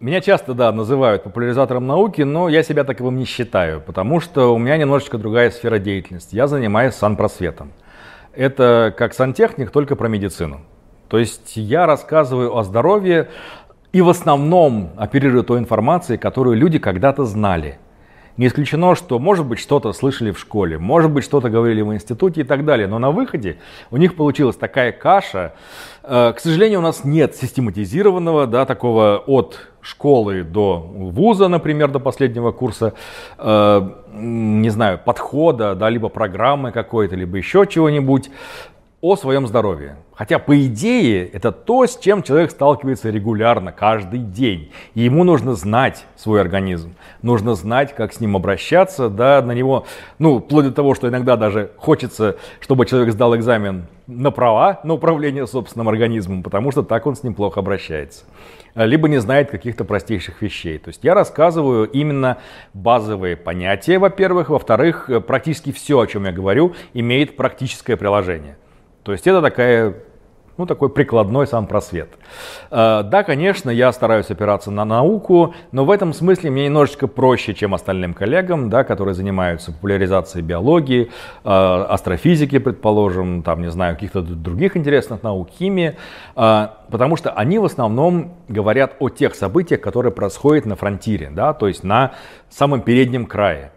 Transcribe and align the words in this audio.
Меня 0.00 0.22
часто, 0.22 0.54
да, 0.54 0.72
называют 0.72 1.24
популяризатором 1.24 1.86
науки, 1.86 2.22
но 2.22 2.48
я 2.48 2.62
себя 2.62 2.84
таковым 2.84 3.18
не 3.18 3.26
считаю, 3.26 3.82
потому 3.82 4.18
что 4.18 4.54
у 4.54 4.56
меня 4.56 4.78
немножечко 4.78 5.18
другая 5.18 5.50
сфера 5.50 5.78
деятельности. 5.78 6.34
Я 6.34 6.46
занимаюсь 6.46 6.94
санпросветом. 6.94 7.72
Это 8.32 8.94
как 8.96 9.12
сантехник, 9.12 9.70
только 9.70 9.96
про 9.96 10.08
медицину. 10.08 10.62
То 11.08 11.18
есть 11.18 11.54
я 11.54 11.84
рассказываю 11.84 12.56
о 12.56 12.64
здоровье 12.64 13.28
и 13.92 14.00
в 14.00 14.08
основном 14.08 14.92
оперирую 14.96 15.44
той 15.44 15.58
информацией, 15.58 16.16
которую 16.16 16.56
люди 16.56 16.78
когда-то 16.78 17.26
знали– 17.26 17.78
не 18.40 18.46
исключено, 18.46 18.94
что, 18.94 19.18
может 19.18 19.44
быть, 19.44 19.58
что-то 19.58 19.92
слышали 19.92 20.30
в 20.30 20.38
школе, 20.38 20.78
может 20.78 21.10
быть, 21.10 21.24
что-то 21.24 21.50
говорили 21.50 21.82
в 21.82 21.92
институте 21.92 22.40
и 22.40 22.44
так 22.44 22.64
далее. 22.64 22.86
Но 22.86 22.98
на 22.98 23.10
выходе 23.10 23.58
у 23.90 23.98
них 23.98 24.16
получилась 24.16 24.56
такая 24.56 24.92
каша. 24.92 25.52
Э, 26.02 26.32
к 26.34 26.40
сожалению, 26.40 26.78
у 26.78 26.82
нас 26.82 27.04
нет 27.04 27.36
систематизированного, 27.36 28.46
да, 28.46 28.64
такого 28.64 29.22
от 29.26 29.69
школы 29.82 30.42
до 30.42 30.78
вуза, 30.78 31.48
например, 31.48 31.90
до 31.90 32.00
последнего 32.00 32.52
курса, 32.52 32.94
э, 33.38 33.90
не 34.12 34.70
знаю, 34.70 35.00
подхода, 35.04 35.74
да, 35.74 35.88
либо 35.90 36.08
программы 36.08 36.72
какой-то, 36.72 37.16
либо 37.16 37.36
еще 37.36 37.66
чего-нибудь 37.66 38.30
о 39.00 39.16
своем 39.16 39.46
здоровье. 39.46 39.96
Хотя, 40.14 40.38
по 40.38 40.66
идее, 40.66 41.26
это 41.26 41.52
то, 41.52 41.86
с 41.86 41.96
чем 41.96 42.22
человек 42.22 42.50
сталкивается 42.50 43.08
регулярно, 43.08 43.72
каждый 43.72 44.20
день. 44.20 44.70
И 44.94 45.00
ему 45.00 45.24
нужно 45.24 45.54
знать 45.54 46.04
свой 46.16 46.42
организм, 46.42 46.94
нужно 47.22 47.54
знать, 47.54 47.94
как 47.94 48.12
с 48.12 48.20
ним 48.20 48.36
обращаться, 48.36 49.08
да, 49.08 49.40
на 49.40 49.52
него, 49.52 49.86
ну, 50.18 50.40
вплоть 50.40 50.66
до 50.66 50.72
того, 50.72 50.94
что 50.94 51.08
иногда 51.08 51.36
даже 51.36 51.70
хочется, 51.78 52.36
чтобы 52.60 52.84
человек 52.84 53.14
сдал 53.14 53.34
экзамен 53.34 53.86
на 54.06 54.30
права 54.30 54.80
на 54.84 54.92
управление 54.94 55.46
собственным 55.46 55.88
организмом, 55.88 56.42
потому 56.42 56.70
что 56.70 56.82
так 56.82 57.06
он 57.06 57.16
с 57.16 57.22
ним 57.22 57.32
плохо 57.32 57.60
обращается. 57.60 58.24
Либо 58.74 59.08
не 59.08 59.18
знает 59.18 59.50
каких-то 59.50 59.84
простейших 59.84 60.42
вещей. 60.42 60.78
То 60.78 60.88
есть 60.88 61.02
я 61.02 61.14
рассказываю 61.14 61.90
именно 61.90 62.38
базовые 62.74 63.36
понятия, 63.36 63.98
во-первых. 63.98 64.50
Во-вторых, 64.50 65.08
практически 65.26 65.72
все, 65.72 65.98
о 65.98 66.06
чем 66.06 66.26
я 66.26 66.32
говорю, 66.32 66.74
имеет 66.92 67.36
практическое 67.36 67.96
приложение. 67.96 68.56
То 69.02 69.12
есть 69.12 69.26
это 69.26 69.40
такая 69.42 69.94
ну, 70.60 70.66
такой 70.66 70.90
прикладной 70.90 71.46
сам 71.46 71.66
просвет. 71.66 72.10
Э, 72.70 73.02
да, 73.02 73.22
конечно, 73.22 73.70
я 73.70 73.90
стараюсь 73.92 74.30
опираться 74.30 74.70
на 74.70 74.84
науку, 74.84 75.54
но 75.72 75.86
в 75.86 75.90
этом 75.90 76.12
смысле 76.12 76.50
мне 76.50 76.66
немножечко 76.66 77.06
проще, 77.06 77.54
чем 77.54 77.74
остальным 77.74 78.12
коллегам, 78.12 78.68
да, 78.68 78.84
которые 78.84 79.14
занимаются 79.14 79.72
популяризацией 79.72 80.44
биологии, 80.44 81.10
э, 81.44 81.48
астрофизики, 81.48 82.58
предположим, 82.58 83.42
там, 83.42 83.62
не 83.62 83.70
знаю, 83.70 83.94
каких-то 83.94 84.20
других 84.20 84.76
интересных 84.76 85.22
наук, 85.22 85.48
химии, 85.58 85.96
э, 86.36 86.68
потому 86.90 87.16
что 87.16 87.30
они 87.30 87.58
в 87.58 87.64
основном 87.64 88.34
говорят 88.48 88.96
о 88.98 89.08
тех 89.08 89.34
событиях, 89.34 89.80
которые 89.80 90.12
происходят 90.12 90.66
на 90.66 90.76
фронтире, 90.76 91.30
да, 91.30 91.54
то 91.54 91.68
есть 91.68 91.84
на 91.84 92.12
самом 92.50 92.82
переднем 92.82 93.24
крае. 93.24 93.72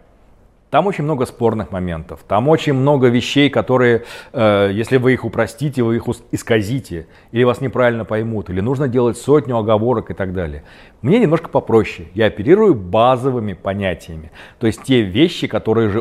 Там 0.74 0.88
очень 0.88 1.04
много 1.04 1.24
спорных 1.24 1.70
моментов, 1.70 2.24
там 2.26 2.48
очень 2.48 2.72
много 2.72 3.06
вещей, 3.06 3.48
которые, 3.48 4.02
э, 4.32 4.70
если 4.72 4.96
вы 4.96 5.12
их 5.12 5.24
упростите, 5.24 5.84
вы 5.84 5.94
их 5.94 6.08
исказите, 6.32 7.06
или 7.30 7.44
вас 7.44 7.60
неправильно 7.60 8.04
поймут, 8.04 8.50
или 8.50 8.60
нужно 8.60 8.88
делать 8.88 9.16
сотню 9.16 9.56
оговорок 9.56 10.10
и 10.10 10.14
так 10.14 10.32
далее. 10.32 10.64
Мне 11.00 11.20
немножко 11.20 11.48
попроще. 11.48 12.08
Я 12.14 12.26
оперирую 12.26 12.74
базовыми 12.74 13.52
понятиями. 13.52 14.32
То 14.58 14.66
есть 14.66 14.82
те 14.82 15.02
вещи, 15.02 15.46
которые 15.46 15.90
же 15.90 16.00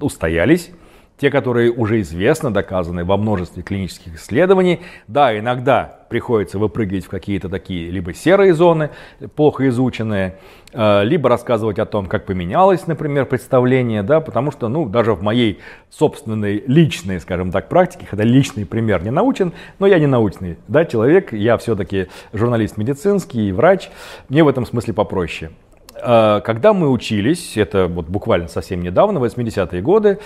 устоялись, 0.00 0.70
те, 1.16 1.30
которые 1.30 1.70
уже 1.70 2.00
известно, 2.00 2.52
доказаны 2.52 3.04
во 3.04 3.16
множестве 3.16 3.62
клинических 3.62 4.16
исследований. 4.16 4.80
Да, 5.06 5.38
иногда 5.38 6.00
приходится 6.08 6.58
выпрыгивать 6.58 7.06
в 7.06 7.08
какие-то 7.08 7.48
такие 7.48 7.90
либо 7.90 8.12
серые 8.14 8.54
зоны, 8.54 8.90
плохо 9.36 9.68
изученные, 9.68 10.38
э, 10.72 11.04
либо 11.04 11.28
рассказывать 11.28 11.78
о 11.78 11.86
том, 11.86 12.06
как 12.06 12.26
поменялось, 12.26 12.86
например, 12.86 13.26
представление, 13.26 14.02
да, 14.02 14.20
потому 14.20 14.50
что, 14.50 14.68
ну, 14.68 14.88
даже 14.88 15.14
в 15.14 15.22
моей 15.22 15.60
собственной 15.90 16.62
личной, 16.66 17.20
скажем 17.20 17.52
так, 17.52 17.68
практике, 17.68 18.06
хотя 18.08 18.22
личный 18.24 18.66
пример 18.66 19.02
не 19.02 19.10
научен, 19.10 19.52
но 19.78 19.86
я 19.86 19.98
не 19.98 20.06
научный, 20.06 20.56
да, 20.68 20.84
человек, 20.84 21.32
я 21.32 21.56
все-таки 21.58 22.08
журналист 22.32 22.76
медицинский, 22.76 23.52
врач, 23.52 23.90
мне 24.28 24.44
в 24.44 24.48
этом 24.48 24.66
смысле 24.66 24.94
попроще. 24.94 25.50
Э, 25.94 26.40
когда 26.44 26.72
мы 26.72 26.90
учились, 26.90 27.56
это 27.56 27.86
вот 27.86 28.06
буквально 28.06 28.48
совсем 28.48 28.82
недавно, 28.82 29.18
80-е 29.18 29.80
годы, 29.80 30.18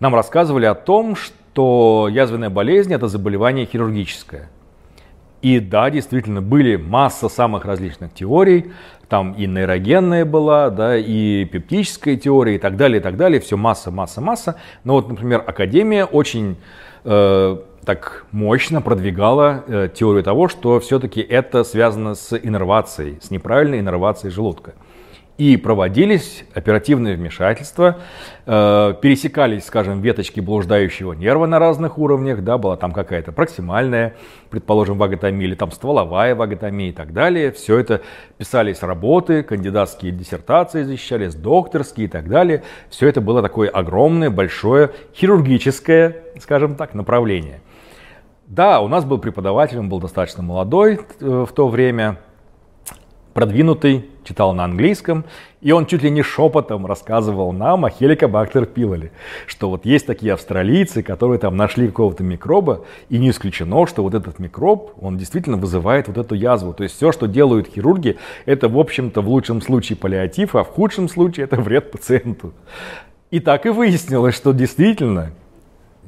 нам 0.00 0.14
рассказывали 0.14 0.64
о 0.64 0.74
том, 0.74 1.14
что 1.14 2.08
язвенная 2.10 2.50
болезнь– 2.50 2.92
это 2.94 3.06
заболевание 3.06 3.66
хирургическое. 3.66 4.48
И 5.42 5.58
да, 5.58 5.90
действительно, 5.90 6.42
были 6.42 6.76
масса 6.76 7.28
самых 7.28 7.64
различных 7.64 8.12
теорий, 8.12 8.72
там 9.08 9.32
и 9.32 9.46
нейрогенная 9.46 10.24
была, 10.24 10.70
да, 10.70 10.96
и 10.96 11.44
пептическая 11.44 12.16
теория, 12.16 12.56
и 12.56 12.58
так 12.58 12.76
далее, 12.76 13.00
и 13.00 13.02
так 13.02 13.16
далее, 13.16 13.40
все 13.40 13.56
масса, 13.56 13.90
масса, 13.90 14.20
масса. 14.20 14.56
Но 14.84 14.94
вот, 14.94 15.08
например, 15.08 15.42
Академия 15.46 16.04
очень 16.04 16.56
э, 17.04 17.56
так 17.84 18.26
мощно 18.32 18.82
продвигала 18.82 19.64
э, 19.66 19.88
теорию 19.94 20.22
того, 20.22 20.48
что 20.48 20.78
все-таки 20.78 21.20
это 21.20 21.64
связано 21.64 22.14
с 22.14 22.36
иннервацией, 22.36 23.18
с 23.20 23.30
неправильной 23.30 23.80
иннервацией 23.80 24.32
желудка 24.32 24.74
и 25.40 25.56
проводились 25.56 26.44
оперативные 26.52 27.16
вмешательства, 27.16 27.96
э, 28.44 28.94
пересекались, 29.00 29.64
скажем, 29.64 30.02
веточки 30.02 30.38
блуждающего 30.38 31.14
нерва 31.14 31.46
на 31.46 31.58
разных 31.58 31.96
уровнях, 31.96 32.44
да, 32.44 32.58
была 32.58 32.76
там 32.76 32.92
какая-то 32.92 33.32
проксимальная, 33.32 34.16
предположим, 34.50 34.98
ваготомия, 34.98 35.46
или 35.46 35.54
там 35.54 35.70
стволовая 35.72 36.34
ваготомия 36.34 36.90
и 36.90 36.92
так 36.92 37.14
далее. 37.14 37.52
Все 37.52 37.78
это 37.78 38.02
писались 38.36 38.82
работы, 38.82 39.42
кандидатские 39.42 40.12
диссертации 40.12 40.82
защищались, 40.82 41.34
докторские 41.34 42.04
и 42.04 42.10
так 42.10 42.28
далее. 42.28 42.62
Все 42.90 43.08
это 43.08 43.22
было 43.22 43.40
такое 43.40 43.70
огромное, 43.70 44.28
большое 44.28 44.90
хирургическое, 45.14 46.16
скажем 46.38 46.74
так, 46.74 46.92
направление. 46.92 47.62
Да, 48.46 48.82
у 48.82 48.88
нас 48.88 49.06
был 49.06 49.16
преподаватель, 49.16 49.78
он 49.78 49.88
был 49.88 50.00
достаточно 50.00 50.42
молодой 50.42 51.00
э, 51.18 51.46
в 51.48 51.52
то 51.54 51.66
время, 51.66 52.18
продвинутый, 53.32 54.06
читал 54.24 54.54
на 54.54 54.64
английском, 54.64 55.24
и 55.60 55.72
он 55.72 55.86
чуть 55.86 56.02
ли 56.02 56.10
не 56.10 56.22
шепотом 56.22 56.86
рассказывал 56.86 57.52
нам 57.52 57.84
о 57.84 57.90
хеликобактер 57.90 58.66
пилоли, 58.66 59.12
что 59.46 59.70
вот 59.70 59.84
есть 59.84 60.06
такие 60.06 60.32
австралийцы, 60.34 61.02
которые 61.02 61.38
там 61.38 61.56
нашли 61.56 61.86
какого-то 61.88 62.22
микроба, 62.22 62.84
и 63.08 63.18
не 63.18 63.30
исключено, 63.30 63.86
что 63.86 64.02
вот 64.02 64.14
этот 64.14 64.38
микроб, 64.38 64.92
он 65.00 65.16
действительно 65.18 65.56
вызывает 65.56 66.08
вот 66.08 66.18
эту 66.18 66.34
язву. 66.34 66.72
То 66.72 66.82
есть 66.82 66.96
все, 66.96 67.12
что 67.12 67.26
делают 67.26 67.68
хирурги, 67.68 68.18
это 68.46 68.68
в 68.68 68.78
общем-то 68.78 69.20
в 69.20 69.28
лучшем 69.28 69.60
случае 69.60 69.96
паллиатив, 69.96 70.54
а 70.54 70.64
в 70.64 70.68
худшем 70.68 71.08
случае 71.08 71.44
это 71.44 71.56
вред 71.56 71.90
пациенту. 71.90 72.52
И 73.30 73.40
так 73.40 73.66
и 73.66 73.70
выяснилось, 73.70 74.34
что 74.34 74.52
действительно 74.52 75.32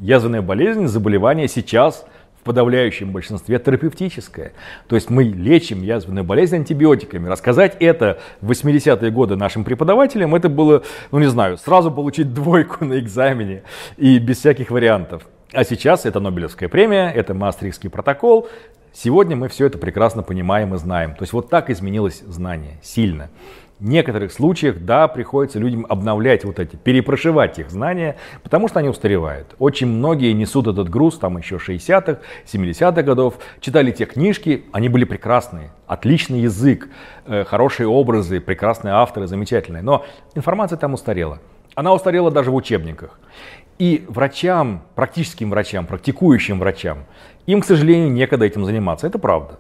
язвенная 0.00 0.42
болезнь, 0.42 0.86
заболевание 0.86 1.48
сейчас– 1.48 2.04
в 2.42 2.44
подавляющем 2.44 3.12
большинстве 3.12 3.60
терапевтическое. 3.60 4.52
То 4.88 4.96
есть 4.96 5.10
мы 5.10 5.22
лечим 5.22 5.80
язвенную 5.80 6.24
болезнь 6.24 6.56
антибиотиками. 6.56 7.28
Рассказать 7.28 7.76
это 7.78 8.18
в 8.40 8.50
80-е 8.50 9.10
годы 9.12 9.36
нашим 9.36 9.62
преподавателям, 9.62 10.34
это 10.34 10.48
было, 10.48 10.82
ну 11.12 11.20
не 11.20 11.26
знаю, 11.26 11.56
сразу 11.56 11.92
получить 11.92 12.34
двойку 12.34 12.84
на 12.84 12.98
экзамене 12.98 13.62
и 13.96 14.18
без 14.18 14.38
всяких 14.38 14.72
вариантов. 14.72 15.22
А 15.52 15.62
сейчас 15.62 16.04
это 16.04 16.18
Нобелевская 16.18 16.68
премия, 16.68 17.10
это 17.10 17.32
Маастрихтский 17.32 17.90
протокол. 17.90 18.48
Сегодня 18.92 19.36
мы 19.36 19.48
все 19.48 19.66
это 19.66 19.78
прекрасно 19.78 20.24
понимаем 20.24 20.74
и 20.74 20.78
знаем. 20.78 21.14
То 21.14 21.22
есть 21.22 21.32
вот 21.32 21.48
так 21.48 21.70
изменилось 21.70 22.22
знание 22.26 22.78
сильно 22.82 23.30
некоторых 23.88 24.32
случаях, 24.32 24.80
да, 24.80 25.08
приходится 25.08 25.58
людям 25.58 25.86
обновлять 25.88 26.44
вот 26.44 26.58
эти, 26.58 26.76
перепрошивать 26.76 27.58
их 27.58 27.70
знания, 27.70 28.16
потому 28.42 28.68
что 28.68 28.78
они 28.78 28.88
устаревают. 28.88 29.54
Очень 29.58 29.88
многие 29.88 30.32
несут 30.32 30.66
этот 30.66 30.88
груз, 30.88 31.18
там 31.18 31.38
еще 31.38 31.56
60-х, 31.56 32.18
70-х 32.46 33.02
годов, 33.02 33.38
читали 33.60 33.90
те 33.90 34.04
книжки, 34.04 34.64
они 34.72 34.88
были 34.88 35.04
прекрасные, 35.04 35.72
отличный 35.86 36.40
язык, 36.40 36.88
э, 37.26 37.44
хорошие 37.44 37.88
образы, 37.88 38.40
прекрасные 38.40 38.94
авторы, 38.94 39.26
замечательные, 39.26 39.82
но 39.82 40.04
информация 40.34 40.76
там 40.76 40.94
устарела. 40.94 41.40
Она 41.74 41.92
устарела 41.92 42.30
даже 42.30 42.50
в 42.50 42.54
учебниках. 42.54 43.18
И 43.78 44.04
врачам, 44.08 44.82
практическим 44.94 45.50
врачам, 45.50 45.86
практикующим 45.86 46.58
врачам, 46.58 46.98
им, 47.46 47.60
к 47.60 47.64
сожалению, 47.64 48.12
некогда 48.12 48.44
этим 48.44 48.64
заниматься. 48.64 49.06
Это 49.06 49.18
правда. 49.18 49.58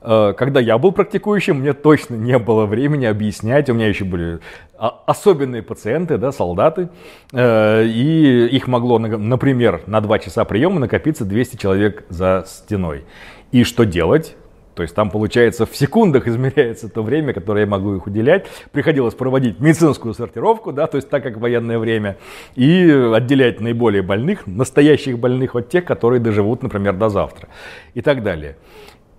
Э, 0.00 0.32
когда 0.36 0.60
я 0.60 0.78
был 0.78 0.92
практикующим, 0.92 1.60
мне 1.60 1.72
точно 1.72 2.14
не 2.14 2.38
было 2.38 2.66
времени 2.66 3.04
объяснять. 3.04 3.68
У 3.70 3.74
меня 3.74 3.88
еще 3.88 4.04
были 4.04 4.40
особенные 4.78 5.62
пациенты, 5.62 6.18
да, 6.18 6.32
солдаты. 6.32 6.88
Э, 7.32 7.84
и 7.84 8.46
их 8.46 8.68
могло, 8.68 8.98
например, 8.98 9.82
на 9.86 10.00
2 10.00 10.18
часа 10.20 10.44
приема 10.44 10.80
накопиться 10.80 11.24
200 11.24 11.56
человек 11.56 12.04
за 12.08 12.44
стеной. 12.46 13.04
И 13.50 13.64
что 13.64 13.84
делать? 13.84 14.36
То 14.78 14.82
есть 14.82 14.94
там, 14.94 15.10
получается, 15.10 15.66
в 15.66 15.74
секундах 15.74 16.28
измеряется 16.28 16.88
то 16.88 17.02
время, 17.02 17.32
которое 17.32 17.62
я 17.62 17.66
могу 17.66 17.96
их 17.96 18.06
уделять. 18.06 18.46
Приходилось 18.70 19.14
проводить 19.14 19.58
медицинскую 19.58 20.14
сортировку, 20.14 20.72
да, 20.72 20.86
то 20.86 20.98
есть 20.98 21.10
так 21.10 21.24
как 21.24 21.38
военное 21.38 21.80
время, 21.80 22.16
и 22.54 22.88
отделять 23.12 23.60
наиболее 23.60 24.02
больных, 24.02 24.46
настоящих 24.46 25.18
больных 25.18 25.56
от 25.56 25.68
тех, 25.68 25.84
которые 25.84 26.20
доживут, 26.20 26.62
например, 26.62 26.94
до 26.94 27.08
завтра 27.08 27.48
и 27.94 28.02
так 28.02 28.22
далее. 28.22 28.54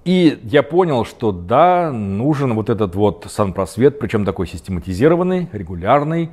И 0.05 0.39
я 0.43 0.63
понял, 0.63 1.05
что 1.05 1.31
да, 1.31 1.91
нужен 1.91 2.53
вот 2.55 2.69
этот 2.69 2.95
вот 2.95 3.27
санпросвет, 3.29 3.99
причем 3.99 4.25
такой 4.25 4.47
систематизированный, 4.47 5.49
регулярный 5.51 6.31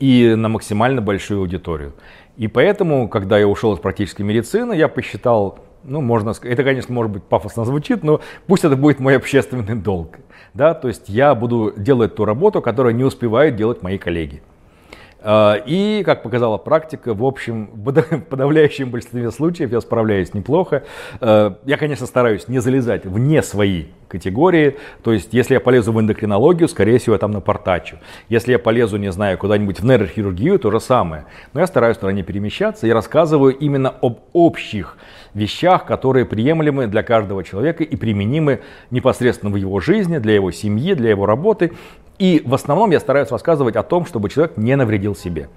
и 0.00 0.34
на 0.34 0.48
максимально 0.48 1.02
большую 1.02 1.40
аудиторию. 1.40 1.92
И 2.36 2.48
поэтому, 2.48 3.08
когда 3.08 3.38
я 3.38 3.46
ушел 3.46 3.74
из 3.74 3.78
практической 3.78 4.22
медицины, 4.22 4.72
я 4.72 4.88
посчитал, 4.88 5.58
ну, 5.84 6.00
можно 6.00 6.32
сказать, 6.32 6.54
это, 6.54 6.64
конечно, 6.64 6.92
может 6.94 7.12
быть 7.12 7.22
пафосно 7.22 7.64
звучит, 7.64 8.02
но 8.02 8.20
пусть 8.46 8.64
это 8.64 8.76
будет 8.76 8.98
мой 8.98 9.16
общественный 9.16 9.74
долг. 9.76 10.16
Да? 10.54 10.74
То 10.74 10.88
есть 10.88 11.08
я 11.08 11.34
буду 11.34 11.72
делать 11.76 12.14
ту 12.14 12.24
работу, 12.24 12.62
которую 12.62 12.94
не 12.94 13.04
успевают 13.04 13.56
делать 13.56 13.82
мои 13.82 13.98
коллеги. 13.98 14.42
А, 15.24 15.54
и, 15.54 16.02
как 16.04 16.22
показала 16.22 16.58
практика, 16.58 17.14
в 17.14 17.24
общем, 17.24 17.70
в 17.74 18.20
подавляющем 18.20 18.90
большинстве 18.90 19.30
случаев 19.30 19.72
я 19.72 19.80
справляюсь 19.80 20.34
неплохо. 20.34 20.84
А, 21.20 21.58
я, 21.64 21.76
конечно, 21.76 22.06
стараюсь 22.06 22.48
не 22.48 22.58
залезать 22.58 23.06
вне 23.06 23.42
свои 23.42 23.86
категории. 24.08 24.76
То 25.02 25.12
есть, 25.12 25.32
если 25.32 25.54
я 25.54 25.60
полезу 25.60 25.92
в 25.92 26.00
эндокринологию, 26.00 26.68
скорее 26.68 26.98
всего, 26.98 27.14
я 27.14 27.18
там 27.18 27.30
напортачу. 27.30 27.98
Если 28.28 28.52
я 28.52 28.58
полезу, 28.58 28.98
не 28.98 29.10
знаю, 29.10 29.38
куда-нибудь 29.38 29.80
в 29.80 29.84
нейрохирургию, 29.84 30.58
то 30.58 30.70
же 30.70 30.80
самое. 30.80 31.24
Но 31.54 31.60
я 31.60 31.66
стараюсь 31.66 31.96
туда 31.96 32.12
не 32.12 32.22
перемещаться 32.22 32.86
и 32.86 32.90
рассказываю 32.90 33.56
именно 33.56 33.94
об 34.02 34.20
общих 34.32 34.98
вещах, 35.34 35.86
которые 35.86 36.26
приемлемы 36.26 36.86
для 36.86 37.02
каждого 37.02 37.42
человека 37.42 37.84
и 37.84 37.96
применимы 37.96 38.60
непосредственно 38.90 39.50
в 39.50 39.56
его 39.56 39.80
жизни, 39.80 40.18
для 40.18 40.34
его 40.34 40.50
семьи, 40.50 40.94
для 40.94 41.10
его 41.10 41.26
работы. 41.26 41.72
И 42.18 42.42
в 42.44 42.54
основном 42.54 42.90
я 42.90 43.00
стараюсь 43.00 43.30
рассказывать 43.30 43.76
о 43.76 43.82
том, 43.82 44.06
чтобы 44.06 44.28
человек 44.28 44.56
не 44.56 44.76
навредил 44.76 45.14
себе. 45.14 45.48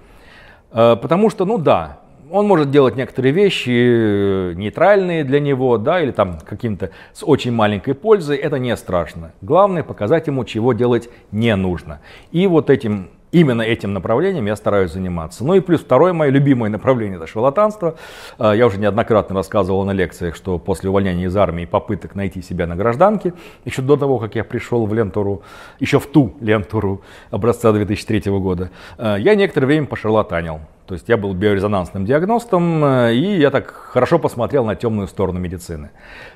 Э, 0.72 0.96
потому 0.96 1.30
что, 1.30 1.46
ну 1.46 1.58
да, 1.58 2.00
он 2.32 2.48
может 2.48 2.72
делать 2.72 2.96
некоторые 2.96 3.32
вещи 3.32 3.70
э, 3.70 4.54
нейтральные 4.56 5.24
для 5.24 5.40
него, 5.40 5.78
да, 5.78 6.02
или 6.02 6.12
там 6.12 6.40
каким-то 6.40 6.92
с 7.14 7.24
очень 7.24 7.52
маленькой 7.52 7.94
пользой, 7.94 8.38
это 8.38 8.60
не 8.60 8.76
страшно. 8.76 9.32
Главное 9.42 9.84
показать 9.84 10.28
ему, 10.28 10.44
чего 10.46 10.74
делать 10.74 11.10
не 11.32 11.56
нужно. 11.56 12.00
И 12.32 12.48
вот 12.48 12.70
этим 12.70 13.10
именно 13.36 13.62
этим 13.62 13.94
направлением 13.94 14.46
я 14.46 14.56
стараюсь 14.56 14.92
заниматься. 14.92 15.44
Ну 15.44 15.56
и 15.56 15.60
плюс 15.60 15.82
второе 15.82 16.14
мое 16.14 16.30
любимое 16.30 16.70
направление 16.70 17.18
это 17.18 17.28
шарлатанство. 17.28 17.96
А, 18.38 18.54
я 18.54 18.66
уже 18.66 18.80
неоднократно 18.80 19.36
рассказывал 19.36 19.84
на 19.84 19.92
лекциях, 19.92 20.36
что 20.36 20.58
после 20.58 20.90
увольнения 20.90 21.26
из 21.26 21.36
армии 21.36 21.66
попыток 21.66 22.16
найти 22.16 22.42
себя 22.42 22.66
на 22.66 22.76
гражданке, 22.78 23.34
еще 23.66 23.82
до 23.82 23.98
того, 23.98 24.20
как 24.20 24.36
я 24.36 24.46
пришел 24.46 24.86
в 24.86 24.94
Лентуру, 24.94 25.42
еще 25.80 26.00
в 26.00 26.08
ту 26.08 26.34
Лентуру 26.40 27.02
образца 27.30 27.74
2003 27.74 28.32
года, 28.40 28.72
а, 28.98 29.18
я 29.18 29.36
некоторое 29.36 29.68
время 29.68 29.88
пошарлатанил. 29.88 30.62
То 30.88 30.94
есть 30.94 31.10
я 31.10 31.18
был 31.18 31.34
биорезонансным 31.34 32.06
диагностом, 32.06 32.86
э, 32.86 33.16
и 33.16 33.40
я 33.40 33.50
так 33.50 33.72
хорошо 33.72 34.20
посмотрел 34.20 34.66
на 34.66 34.76
темную 34.76 35.08
сторону 35.08 35.40
медицины. 35.40 35.90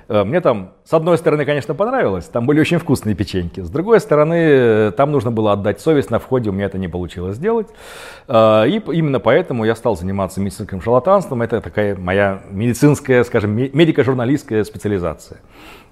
Э, 0.08 0.24
мне 0.24 0.42
там, 0.42 0.72
с 0.86 0.94
одной 0.94 1.20
стороны, 1.20 1.46
конечно, 1.46 1.76
понравилось, 1.76 2.26
там 2.26 2.48
были 2.48 2.60
очень 2.60 2.80
вкусные 2.80 3.16
печеньки. 3.16 3.62
С 3.62 3.70
другой 3.70 4.00
стороны, 4.00 4.34
э, 4.34 4.92
там 4.98 5.12
нужно 5.12 5.30
было 5.30 5.54
отдать 5.54 5.82
совесть 5.82 6.10
на 6.10 6.18
входе, 6.18 6.50
у 6.50 6.54
меня 6.54 6.66
это 6.66 6.80
не 6.80 6.88
получилось 6.88 7.36
сделать. 7.36 7.68
И 8.28 8.82
именно 8.94 9.20
поэтому 9.20 9.66
я 9.66 9.76
стал 9.76 9.96
заниматься 9.96 10.42
медицинским 10.42 10.82
шарлатанством. 10.82 11.42
Это 11.42 11.62
такая 11.62 11.96
моя 11.96 12.42
медицинская, 12.50 13.24
скажем, 13.24 13.56
медико-журналистская 13.56 14.64
специализация. 14.64 15.40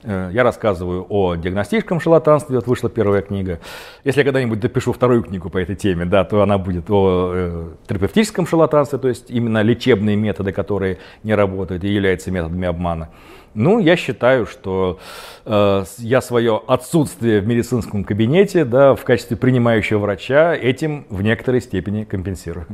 Э, 0.04 0.30
я 0.32 0.44
рассказываю 0.44 1.06
о 1.10 1.36
диагностическом 1.36 2.00
шарлатанстве, 2.00 2.56
вот 2.56 2.68
вышла 2.68 2.90
первая 2.90 3.22
книга. 3.22 3.60
Если 4.04 4.22
я 4.22 4.24
когда-нибудь 4.24 4.60
допишу 4.60 4.94
вторую 4.94 5.24
книгу 5.24 5.50
по 5.50 5.58
этой 5.58 5.76
теме, 5.76 6.06
да, 6.06 6.24
то 6.24 6.42
она 6.42 6.58
будет 6.58 6.90
о 6.90 7.32
э, 7.34 7.68
терапевтическом 7.88 8.46
шарлатанстве, 8.46 9.00
то 9.00 9.08
есть 9.08 9.30
именно 9.30 9.62
лечебные 9.62 10.16
методы, 10.16 10.52
которые 10.52 11.00
не 11.24 11.34
работают 11.36 11.84
и 11.84 11.88
являются 11.88 12.32
методами 12.32 12.68
обмана. 12.68 13.10
Ну, 13.54 13.80
я 13.80 13.96
считаю, 13.96 14.46
что 14.46 15.00
э, 15.46 15.84
я 15.98 16.22
свое 16.22 16.62
отсутствие 16.68 17.42
в 17.42 17.48
медицинском 17.48 18.04
кабинете, 18.04 18.66
да, 18.66 18.94
в 18.94 19.04
качестве 19.04 19.36
принимающего 19.36 20.00
врача 20.00 20.54
этим 20.54 21.08
в 21.10 21.24
некоторой 21.24 21.62
степени 21.62 22.04
компенсирую. 22.04 22.68